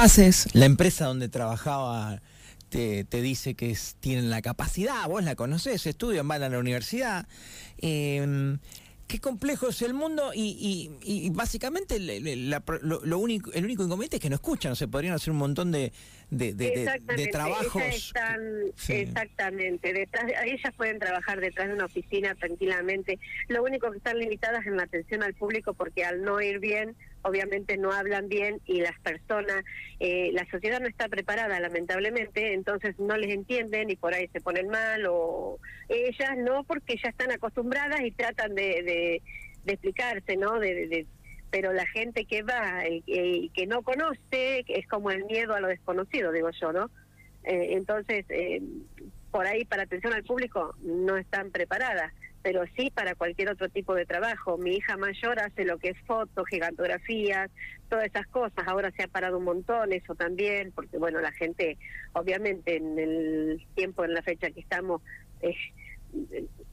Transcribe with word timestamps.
haces, 0.00 0.48
la 0.54 0.64
empresa 0.66 1.06
donde 1.06 1.28
trabajaba 1.28 2.20
te, 2.68 3.04
te 3.04 3.20
dice 3.20 3.54
que 3.54 3.70
es- 3.70 3.96
tienen 4.00 4.30
la 4.30 4.42
capacidad, 4.42 5.06
vos 5.08 5.22
la 5.24 5.34
conocés, 5.34 5.86
estudian, 5.86 6.26
van 6.28 6.42
a 6.42 6.48
la 6.48 6.58
universidad. 6.58 7.26
eh, 7.82 8.56
qué 9.08 9.18
complejo 9.18 9.70
es 9.70 9.82
el 9.82 9.92
mundo 9.92 10.30
y, 10.32 10.90
y- 11.02 11.26
y 11.26 11.30
básicamente 11.30 11.98
le- 11.98 12.20
le- 12.20 12.36
la 12.36 12.62
lo, 12.82 13.00
lo 13.04 13.18
único, 13.18 13.50
el 13.52 13.64
único 13.64 13.82
inconveniente 13.82 14.16
es 14.18 14.22
que 14.22 14.28
no 14.30 14.36
escuchan, 14.36 14.70
o 14.70 14.76
sea, 14.76 14.86
podrían 14.86 15.14
hacer 15.14 15.32
un 15.32 15.38
montón 15.38 15.72
de, 15.72 15.92
de, 16.30 16.52
de- 16.54 16.54
de- 16.54 16.70
de 16.70 16.82
Exactamente, 16.84 17.30
trabajos. 17.32 17.82
ellas 17.82 17.96
están, 17.96 18.40
Sí. 18.76 18.92
exactamente, 18.92 19.92
detrás, 19.92 20.26
de- 20.26 20.34
ellas 20.46 20.72
pueden 20.76 21.00
trabajar 21.00 21.40
detrás 21.40 21.66
de 21.66 21.74
una 21.74 21.86
oficina 21.86 22.36
tranquilamente. 22.36 23.18
Lo 23.48 23.64
único 23.64 23.90
que 23.90 23.96
están 23.96 24.16
limitadas 24.18 24.60
es 24.60 24.68
en 24.68 24.76
la 24.76 24.84
atención 24.84 25.24
al 25.24 25.34
público 25.34 25.74
porque 25.74 26.04
al 26.04 26.22
no 26.22 26.40
ir 26.40 26.60
bien, 26.60 26.94
obviamente 27.22 27.76
no 27.76 27.92
hablan 27.92 28.28
bien 28.28 28.60
y 28.64 28.80
las 28.80 28.98
personas, 29.00 29.62
eh, 29.98 30.30
la 30.32 30.46
sociedad 30.50 30.80
no 30.80 30.86
está 30.88 31.08
preparada 31.08 31.60
lamentablemente, 31.60 32.52
entonces 32.54 32.98
no 32.98 33.16
les 33.16 33.30
entienden 33.34 33.90
y 33.90 33.96
por 33.96 34.14
ahí 34.14 34.28
se 34.32 34.40
ponen 34.40 34.68
mal 34.68 35.04
o 35.08 35.58
ellas 35.88 36.36
no 36.38 36.64
porque 36.64 36.96
ya 37.02 37.10
están 37.10 37.30
acostumbradas 37.32 38.00
y 38.02 38.10
tratan 38.12 38.54
de, 38.54 39.22
de, 39.64 39.72
explicarse, 39.72 40.36
¿no? 40.36 40.58
de, 40.58 40.74
de- 40.74 40.86
de- 40.88 41.06
pero 41.50 41.72
la 41.72 41.86
gente 41.86 42.26
que 42.26 42.42
va 42.42 42.84
y 42.88 43.02
y 43.06 43.48
que 43.50 43.66
no 43.66 43.82
conoce 43.82 44.64
es 44.68 44.86
como 44.86 45.10
el 45.10 45.24
miedo 45.24 45.52
a 45.54 45.60
lo 45.60 45.66
desconocido, 45.66 46.30
digo 46.30 46.48
yo, 46.60 46.72
¿no? 46.72 46.90
Eh, 47.42 47.70
entonces, 47.72 48.24
eh, 48.28 48.62
por 49.32 49.46
ahí 49.46 49.64
para 49.64 49.82
atención 49.82 50.12
al 50.12 50.22
público 50.22 50.74
no 50.80 51.16
están 51.16 51.50
preparadas, 51.50 52.12
pero 52.42 52.62
sí 52.76 52.90
para 52.94 53.14
cualquier 53.14 53.50
otro 53.50 53.68
tipo 53.68 53.94
de 53.94 54.06
trabajo. 54.06 54.56
Mi 54.56 54.76
hija 54.76 54.96
mayor 54.96 55.38
hace 55.40 55.64
lo 55.64 55.78
que 55.78 55.90
es 55.90 55.98
fotos, 56.06 56.46
gigantografías, 56.48 57.50
todas 57.88 58.06
esas 58.06 58.26
cosas. 58.28 58.66
Ahora 58.66 58.90
se 58.92 59.02
ha 59.02 59.08
parado 59.08 59.38
un 59.38 59.44
montón 59.44 59.92
eso 59.92 60.14
también, 60.14 60.72
porque 60.72 60.96
bueno, 60.98 61.20
la 61.20 61.32
gente, 61.32 61.76
obviamente 62.12 62.76
en 62.76 62.98
el 62.98 63.66
tiempo, 63.74 64.04
en 64.04 64.14
la 64.14 64.22
fecha 64.22 64.50
que 64.50 64.60
estamos, 64.60 65.02
es, 65.42 65.56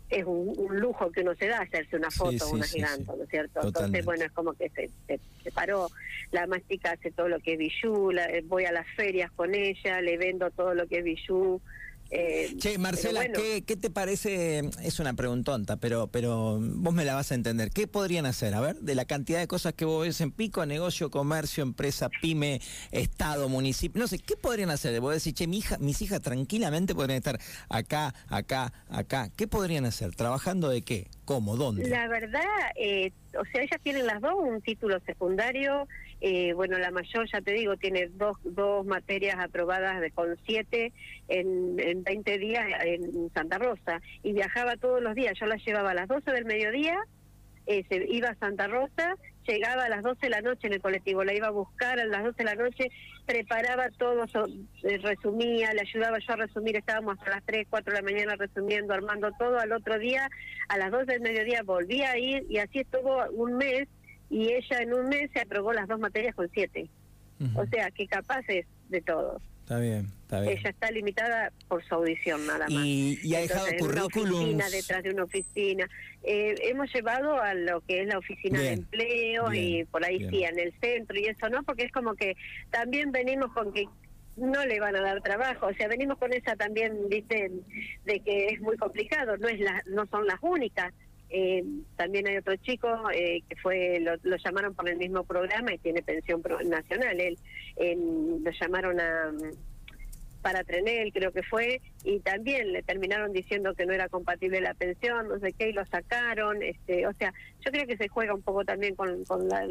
es 0.09 0.23
un, 0.25 0.53
un 0.57 0.79
lujo 0.79 1.11
que 1.11 1.21
uno 1.21 1.35
se 1.35 1.47
da 1.47 1.59
hacerse 1.59 1.97
una 1.97 2.11
foto, 2.11 2.31
sí, 2.45 2.53
una 2.55 2.63
sí, 2.63 2.75
gigante. 2.77 3.11
¿no 3.17 3.23
es 3.23 3.29
cierto? 3.29 3.59
Totalmente. 3.61 3.99
Entonces, 3.99 4.05
bueno, 4.05 4.23
es 4.25 4.31
como 4.31 4.53
que 4.53 4.69
se, 4.69 4.89
se, 5.05 5.19
se 5.43 5.51
paró. 5.51 5.89
La 6.31 6.47
mastica 6.47 6.91
hace 6.91 7.11
todo 7.11 7.27
lo 7.27 7.39
que 7.39 7.53
es 7.53 7.59
bijú, 7.59 8.11
la- 8.11 8.25
eh, 8.25 8.41
voy 8.45 8.63
a 8.65 8.71
las 8.71 8.87
ferias 8.95 9.31
con 9.31 9.53
ella, 9.53 9.99
le 10.01 10.17
vendo 10.17 10.49
todo 10.51 10.73
lo 10.73 10.87
que 10.87 10.99
es 10.99 11.03
bijú. 11.03 11.61
Eh, 12.09 12.55
Che, 12.57 12.77
Marcela, 12.77 13.21
pero 13.21 13.33
bueno, 13.33 13.49
¿qué, 13.55 13.61
qué 13.63 13.75
te 13.75 13.89
parece? 13.89 14.69
Es 14.83 14.99
una 14.99 15.13
preguntonta, 15.13 15.77
pero, 15.77 16.07
pero 16.07 16.59
vos 16.61 16.93
me 16.93 17.05
la 17.05 17.15
vas 17.15 17.31
a 17.31 17.35
entender. 17.35 17.69
¿Qué 17.71 17.87
podrían 17.87 18.25
hacer? 18.25 18.53
A 18.53 18.61
ver, 18.61 18.77
de 18.77 18.95
la 18.95 19.05
cantidad 19.05 19.39
de 19.39 19.47
cosas 19.47 19.73
que 19.73 19.85
vos 19.85 20.05
ves 20.05 20.21
en 20.21 20.31
pico, 20.31 20.65
negocio, 20.65 21.11
comercio, 21.11 21.63
empresa, 21.63 22.09
pyme, 22.21 22.61
estado, 22.91 23.49
municipio, 23.49 23.99
no 24.01 24.07
sé, 24.07 24.19
¿qué 24.19 24.35
podrían 24.37 24.69
hacer? 24.69 24.99
Vos 25.01 25.13
decís, 25.13 25.33
che, 25.33 25.47
mi 25.47 25.57
hija, 25.59 25.77
mis 25.79 26.01
hijas 26.01 26.21
tranquilamente 26.21 26.95
podrían 26.95 27.17
estar 27.17 27.39
acá, 27.69 28.13
acá, 28.27 28.73
acá. 28.89 29.29
¿Qué 29.35 29.47
podrían 29.47 29.85
hacer? 29.85 30.15
¿Trabajando 30.15 30.69
de 30.69 30.81
qué? 30.81 31.07
¿Cómo? 31.25 31.57
¿Dónde? 31.57 31.87
La 31.89 32.07
verdad, 32.07 32.41
eh, 32.75 33.11
o 33.37 33.43
sea, 33.51 33.61
ellas 33.61 33.79
tienen 33.83 34.05
las 34.05 34.21
dos 34.21 34.33
un 34.37 34.61
título 34.61 34.99
secundario. 35.05 35.87
Eh, 36.21 36.53
bueno, 36.53 36.77
la 36.79 36.91
mayor, 36.91 37.29
ya 37.31 37.41
te 37.41 37.53
digo, 37.53 37.77
tiene 37.77 38.07
dos, 38.07 38.37
dos 38.43 38.85
materias 38.85 39.37
aprobadas 39.39 40.01
de, 40.01 40.11
con 40.11 40.37
siete 40.45 40.91
en, 41.27 41.79
en 41.79 42.03
20 42.03 42.37
días 42.39 42.65
en 42.83 43.29
Santa 43.33 43.57
Rosa. 43.59 44.01
Y 44.23 44.33
viajaba 44.33 44.77
todos 44.77 45.01
los 45.01 45.13
días. 45.15 45.37
Yo 45.39 45.45
la 45.45 45.57
llevaba 45.57 45.91
a 45.91 45.95
las 45.95 46.07
12 46.07 46.31
del 46.31 46.45
mediodía, 46.45 46.97
eh, 47.67 47.83
se 47.89 48.05
iba 48.09 48.29
a 48.29 48.35
Santa 48.35 48.67
Rosa, 48.67 49.15
llegaba 49.45 49.85
a 49.85 49.89
las 49.89 50.01
12 50.01 50.19
de 50.21 50.29
la 50.29 50.41
noche 50.41 50.67
en 50.67 50.73
el 50.73 50.81
colectivo, 50.81 51.23
la 51.23 51.33
iba 51.33 51.47
a 51.47 51.51
buscar 51.51 51.99
a 51.99 52.05
las 52.05 52.23
12 52.23 52.37
de 52.37 52.43
la 52.43 52.55
noche, 52.55 52.91
preparaba 53.25 53.89
todo, 53.97 54.25
eh, 54.83 54.97
resumía, 54.99 55.73
le 55.73 55.81
ayudaba 55.81 56.17
yo 56.19 56.33
a 56.33 56.37
resumir, 56.37 56.77
estábamos 56.77 57.17
hasta 57.17 57.31
las 57.31 57.43
3, 57.45 57.67
4 57.69 57.93
de 57.93 58.01
la 58.01 58.05
mañana 58.05 58.35
resumiendo, 58.37 58.93
armando 58.93 59.31
todo, 59.37 59.59
al 59.59 59.71
otro 59.71 59.99
día, 59.99 60.29
a 60.69 60.77
las 60.77 60.91
12 60.91 61.05
del 61.05 61.21
mediodía 61.21 61.61
volvía 61.63 62.11
a 62.11 62.17
ir 62.17 62.45
y 62.49 62.57
así 62.57 62.79
estuvo 62.79 63.23
un 63.31 63.57
mes 63.57 63.87
y 64.29 64.53
ella 64.53 64.81
en 64.81 64.93
un 64.93 65.09
mes 65.09 65.29
se 65.33 65.41
aprobó 65.41 65.73
las 65.73 65.87
dos 65.87 65.99
materias 65.99 66.35
con 66.35 66.49
siete. 66.51 66.89
O 67.55 67.65
sea, 67.67 67.91
que 67.91 68.07
capaz 68.07 68.41
es 68.47 68.65
de 68.89 69.01
todo. 69.01 69.39
Está 69.61 69.79
bien, 69.79 70.07
está 70.23 70.39
bien. 70.39 70.57
Ella 70.57 70.69
está 70.69 70.89
limitada 70.91 71.51
por 71.67 71.83
su 71.83 71.93
audición 71.93 72.47
nada 72.47 72.67
más. 72.69 72.85
Y, 72.85 73.19
y 73.21 73.35
ha 73.35 73.41
dejado 73.41 73.67
oficina, 74.05 74.69
detrás 74.69 75.03
de 75.03 75.11
una 75.11 75.23
oficina. 75.25 75.89
Eh, 76.23 76.55
hemos 76.63 76.91
llevado 76.93 77.41
a 77.41 77.53
lo 77.53 77.81
que 77.81 78.01
es 78.01 78.07
la 78.07 78.17
oficina 78.17 78.59
de 78.59 78.69
Bien, 78.69 78.79
empleo 78.79 79.53
y 79.53 79.83
por 79.85 80.05
ahí 80.05 80.19
bien. 80.19 80.31
sí, 80.31 80.43
en 80.45 80.59
el 80.59 80.73
centro 80.79 81.19
y 81.19 81.25
eso, 81.25 81.49
¿no? 81.49 81.63
Porque 81.63 81.83
es 81.83 81.91
como 81.91 82.15
que 82.15 82.35
también 82.71 83.11
venimos 83.11 83.51
con 83.51 83.73
que 83.73 83.85
no 84.37 84.65
le 84.65 84.79
van 84.79 84.95
a 84.95 85.01
dar 85.01 85.21
trabajo, 85.21 85.67
o 85.67 85.73
sea, 85.73 85.87
venimos 85.87 86.17
con 86.17 86.31
esa 86.31 86.55
también, 86.55 87.09
dicen, 87.09 87.63
de 88.05 88.19
que 88.21 88.47
es 88.47 88.61
muy 88.61 88.77
complicado, 88.77 89.35
no 89.37 89.47
es 89.47 89.59
la, 89.59 89.83
no 89.87 90.05
son 90.07 90.25
las 90.27 90.37
únicas. 90.41 90.93
Eh, 91.29 91.63
también 91.95 92.27
hay 92.27 92.37
otro 92.37 92.55
chico 92.57 92.87
eh, 93.13 93.41
que 93.49 93.55
fue 93.57 93.99
lo, 93.99 94.15
lo 94.23 94.37
llamaron 94.37 94.73
por 94.73 94.87
el 94.87 94.97
mismo 94.97 95.23
programa 95.25 95.73
y 95.73 95.77
tiene 95.77 96.01
pensión 96.01 96.41
pro- 96.41 96.61
nacional. 96.63 97.19
Él 97.19 97.37
lo 98.43 98.51
llamaron 98.51 98.99
a 98.99 99.31
para 100.41 100.63
Trenel, 100.63 101.11
creo 101.11 101.31
que 101.33 101.43
fue, 101.43 101.81
y 102.05 102.19
también 102.19 102.71
le 102.71 102.81
terminaron 102.81 103.33
diciendo 103.33 103.73
que 103.73 103.85
no 103.85 103.91
era 103.91 104.07
compatible 104.07 104.61
la 104.61 104.73
pensión, 104.75 105.27
no 105.27 105.39
sé 105.39 105.51
qué, 105.51 105.69
y 105.69 105.73
lo 105.73 105.85
sacaron. 105.87 106.61
este 106.63 107.05
O 107.05 107.13
sea, 107.13 107.33
yo 107.65 107.71
creo 107.71 107.85
que 107.85 107.97
se 107.97 108.07
juega 108.07 108.33
un 108.33 108.43
poco 108.43 108.63
también 108.63 108.95
con, 108.95 109.25
con 109.25 109.49
la, 109.49 109.67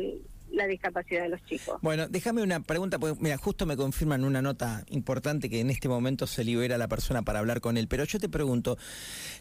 la 0.51 0.67
discapacidad 0.67 1.23
de 1.23 1.29
los 1.31 1.45
chicos. 1.45 1.79
Bueno, 1.83 2.09
déjame 2.09 2.43
una 2.43 2.61
pregunta, 2.61 2.99
porque 2.99 3.19
mira, 3.21 3.37
justo 3.37 3.67
me 3.67 3.77
confirman 3.77 4.25
una 4.25 4.41
nota 4.43 4.85
importante 4.91 5.51
que 5.51 5.61
en 5.61 5.71
este 5.71 5.89
momento 5.89 6.27
se 6.27 6.45
libera 6.45 6.79
la 6.79 6.89
persona 6.89 7.23
para 7.23 7.41
hablar 7.41 7.61
con 7.61 7.77
él, 7.77 7.89
pero 7.89 8.05
yo 8.05 8.19
te 8.19 8.29
pregunto, 8.29 8.79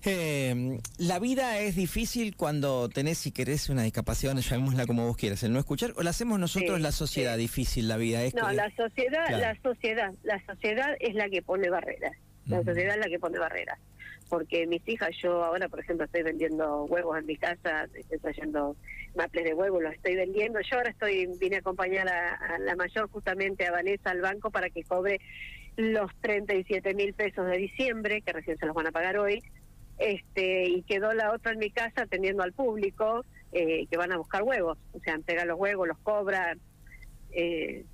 eh, 0.04 0.80
¿la 0.98 1.20
vida 1.20 1.60
es 1.60 1.76
difícil 1.76 2.36
cuando 2.36 2.90
tenés, 2.90 3.18
si 3.18 3.32
querés, 3.32 3.70
una 3.70 3.84
discapacidad, 3.84 4.36
llamémosla 4.36 4.86
como 4.86 5.06
vos 5.08 5.18
quieras, 5.18 5.44
el 5.44 5.54
no 5.54 5.60
escuchar, 5.60 5.94
o 5.96 6.04
la 6.04 6.10
hacemos 6.10 6.40
nosotros 6.40 6.78
Sí, 6.78 6.82
la 6.84 6.92
sociedad 6.92 7.36
sí. 7.36 7.42
difícil 7.42 7.88
la 7.88 7.98
vida? 7.98 8.24
Es 8.24 8.34
No, 8.36 8.48
que- 8.48 8.54
la 8.56 8.70
sociedad, 8.76 9.26
Claro. 9.28 9.38
la 9.40 9.62
sociedad, 9.62 10.14
la 10.24 10.46
sociedad 10.46 10.96
es 11.00 11.16
la 11.16 11.30
que 11.30 11.42
pone 11.42 11.70
barreras. 11.70 12.14
La 12.48 12.64
sociedad 12.64 12.96
es 12.96 13.00
la 13.00 13.10
que 13.10 13.20
pone 13.20 13.40
barreras. 13.40 13.80
Porque 14.30 14.66
mis 14.66 14.88
hijas, 14.88 15.12
yo 15.22 15.44
ahora, 15.44 15.70
por 15.70 15.80
ejemplo, 15.80 16.06
estoy 16.06 16.24
vendiendo 16.24 16.86
huevos 16.86 17.18
en 17.18 17.26
mi 17.26 17.38
casa, 17.38 17.88
estoy 17.94 18.18
trayendo 18.20 18.76
maples 19.16 19.46
de 19.46 19.54
huevos, 19.54 19.84
los 19.84 19.94
estoy 19.94 20.16
vendiendo. 20.16 20.60
Yo 20.62 20.78
ahora 20.78 20.90
estoy 20.90 21.28
vine 21.40 21.58
a 21.58 21.60
acompañar 21.60 22.08
a, 22.08 22.36
a 22.36 22.60
la 22.60 22.76
mayor, 22.76 23.10
justamente 23.10 23.66
a 23.66 23.72
Vanessa, 23.72 24.10
al 24.10 24.22
banco 24.22 24.50
para 24.50 24.70
que 24.70 24.84
cobre 24.84 25.20
los 25.78 26.12
37 26.22 26.94
mil 26.94 27.14
pesos 27.14 27.46
de 27.48 27.58
diciembre, 27.58 28.22
que 28.22 28.34
recién 28.34 28.58
se 28.58 28.66
los 28.66 28.76
van 28.76 28.88
a 28.88 28.92
pagar 28.92 29.18
hoy. 29.18 29.44
este 29.98 30.70
Y 30.70 30.84
quedó 30.84 31.14
la 31.14 31.32
otra 31.32 31.52
en 31.52 31.60
mi 31.60 31.70
casa 31.70 32.04
atendiendo 32.04 32.44
al 32.44 32.54
público, 32.54 33.26
eh, 33.52 33.86
que 33.88 33.98
van 33.98 34.12
a 34.12 34.18
buscar 34.18 34.44
huevos. 34.44 34.78
O 34.94 35.00
sea, 35.00 35.14
entregan 35.14 35.48
los 35.48 35.60
huevos, 35.60 35.88
los 35.88 35.98
cobran. 36.00 36.60
Eh, 37.32 37.86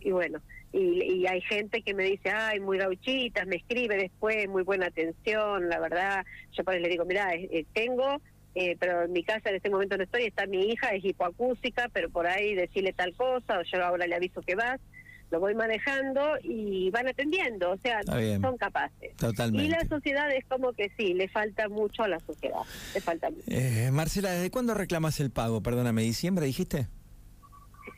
y 0.00 0.10
bueno, 0.12 0.40
y, 0.74 1.20
y 1.20 1.26
hay 1.28 1.40
gente 1.42 1.82
que 1.82 1.94
me 1.94 2.04
dice, 2.04 2.30
ay, 2.30 2.58
muy 2.58 2.78
gauchitas, 2.78 3.46
me 3.46 3.56
escribe 3.56 3.96
después, 3.96 4.48
muy 4.48 4.64
buena 4.64 4.86
atención, 4.86 5.68
la 5.68 5.78
verdad. 5.78 6.26
Yo 6.52 6.64
por 6.64 6.74
le 6.74 6.88
digo, 6.88 7.04
mira, 7.04 7.30
tengo, 7.72 8.20
eh, 8.56 8.76
pero 8.80 9.04
en 9.04 9.12
mi 9.12 9.22
casa 9.22 9.50
en 9.50 9.56
este 9.56 9.70
momento 9.70 9.96
no 9.96 10.02
estoy, 10.02 10.24
está 10.24 10.46
mi 10.46 10.66
hija, 10.66 10.88
es 10.88 11.04
hipoacústica, 11.04 11.88
pero 11.92 12.10
por 12.10 12.26
ahí 12.26 12.54
decirle 12.54 12.92
tal 12.92 13.14
cosa, 13.14 13.60
o 13.60 13.62
yo 13.62 13.84
ahora 13.84 14.08
le 14.08 14.16
aviso 14.16 14.42
que 14.42 14.56
vas, 14.56 14.80
lo 15.30 15.38
voy 15.38 15.54
manejando 15.54 16.34
y 16.42 16.90
van 16.90 17.06
atendiendo, 17.06 17.70
o 17.70 17.78
sea, 17.78 18.00
son 18.40 18.56
capaces. 18.56 19.14
Totalmente. 19.16 19.66
Y 19.66 19.68
la 19.68 19.84
sociedad 19.88 20.28
es 20.34 20.44
como 20.46 20.72
que 20.72 20.90
sí, 20.96 21.14
le 21.14 21.28
falta 21.28 21.68
mucho 21.68 22.02
a 22.02 22.08
la 22.08 22.18
sociedad, 22.18 22.60
le 22.94 23.00
falta 23.00 23.30
mucho. 23.30 23.44
Eh, 23.46 23.90
Marcela, 23.92 24.32
¿desde 24.32 24.50
cuándo 24.50 24.74
reclamas 24.74 25.20
el 25.20 25.30
pago? 25.30 25.62
Perdóname, 25.62 26.02
¿diciembre 26.02 26.46
dijiste? 26.46 26.88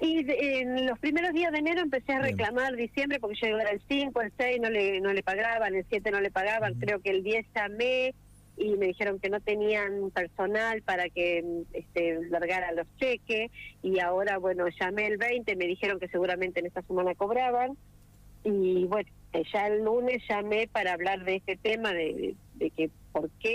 Y 0.00 0.22
de- 0.24 0.60
en 0.60 0.86
los 0.86 0.98
primeros 0.98 1.32
días 1.32 1.52
de 1.52 1.58
enero 1.58 1.80
empecé 1.80 2.12
a 2.12 2.20
Bien. 2.20 2.36
reclamar 2.36 2.76
diciembre 2.76 3.18
porque 3.18 3.36
yo 3.40 3.58
era 3.58 3.70
el 3.70 3.80
5, 3.88 4.20
el 4.20 4.32
6 4.36 4.60
no 4.60 4.68
le, 4.70 5.00
no 5.00 5.12
le 5.12 5.22
pagaban, 5.22 5.74
el 5.74 5.86
7 5.88 6.10
no 6.10 6.20
le 6.20 6.30
pagaban, 6.30 6.74
creo 6.74 7.00
que 7.00 7.10
el 7.10 7.22
10 7.22 7.46
llamé 7.54 8.14
y 8.58 8.74
me 8.76 8.86
dijeron 8.86 9.18
que 9.20 9.28
no 9.30 9.40
tenían 9.40 10.10
personal 10.10 10.82
para 10.82 11.08
que 11.10 11.44
este, 11.72 12.20
largaran 12.30 12.76
los 12.76 12.86
cheques. 12.98 13.50
Y 13.82 13.98
ahora, 14.00 14.38
bueno, 14.38 14.66
llamé 14.80 15.06
el 15.06 15.18
20, 15.18 15.56
me 15.56 15.66
dijeron 15.66 15.98
que 16.00 16.08
seguramente 16.08 16.60
en 16.60 16.66
esta 16.66 16.82
semana 16.82 17.14
cobraban. 17.14 17.76
Y 18.44 18.84
bueno, 18.84 19.08
ya 19.52 19.66
el 19.66 19.82
lunes 19.84 20.22
llamé 20.28 20.68
para 20.68 20.92
hablar 20.92 21.24
de 21.24 21.36
este 21.36 21.56
tema, 21.56 21.92
de, 21.92 22.34
de 22.54 22.70
que 22.70 22.90
por 23.12 23.28
qué 23.42 23.54